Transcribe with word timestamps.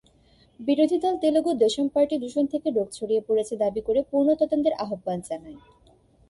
বিরোধী 0.59 0.97
দল 1.03 1.15
তেলুগু 1.23 1.51
দেশম 1.63 1.85
পার্টি 1.95 2.15
দূষণ 2.17 2.45
থেকে 2.53 2.67
রোগ 2.69 2.87
ছড়িয়ে 2.97 3.25
পড়েছে 3.27 3.53
দাবি 3.57 3.81
করে 3.87 3.99
পূর্ণ 4.11 4.29
তদন্তের 4.41 4.73
আহ্বান 4.83 5.19
জানায়। 5.29 5.57